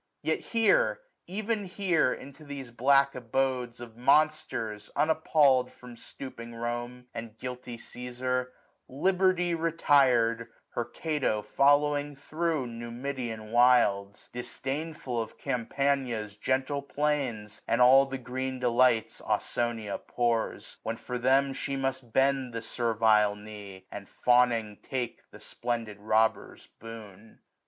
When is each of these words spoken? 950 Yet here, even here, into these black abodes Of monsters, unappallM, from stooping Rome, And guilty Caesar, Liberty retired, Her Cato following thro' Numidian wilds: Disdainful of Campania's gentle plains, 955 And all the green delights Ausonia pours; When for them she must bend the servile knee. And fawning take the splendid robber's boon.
950 0.23 0.29
Yet 0.35 0.63
here, 0.63 0.99
even 1.27 1.65
here, 1.65 2.11
into 2.11 2.43
these 2.43 2.71
black 2.71 3.13
abodes 3.13 3.79
Of 3.79 3.95
monsters, 3.97 4.89
unappallM, 4.95 5.69
from 5.69 5.95
stooping 5.95 6.55
Rome, 6.55 7.05
And 7.13 7.37
guilty 7.37 7.77
Caesar, 7.77 8.51
Liberty 8.87 9.53
retired, 9.53 10.47
Her 10.69 10.85
Cato 10.85 11.43
following 11.43 12.15
thro' 12.15 12.65
Numidian 12.65 13.51
wilds: 13.51 14.27
Disdainful 14.33 15.21
of 15.21 15.37
Campania's 15.37 16.35
gentle 16.35 16.81
plains, 16.81 17.61
955 17.67 17.73
And 17.73 17.81
all 17.83 18.07
the 18.07 18.17
green 18.17 18.57
delights 18.57 19.21
Ausonia 19.21 19.99
pours; 19.99 20.77
When 20.81 20.97
for 20.97 21.19
them 21.19 21.53
she 21.53 21.75
must 21.75 22.11
bend 22.11 22.53
the 22.53 22.63
servile 22.63 23.35
knee. 23.35 23.85
And 23.91 24.09
fawning 24.09 24.79
take 24.81 25.29
the 25.29 25.39
splendid 25.39 25.99
robber's 25.99 26.69
boon. 26.79 27.41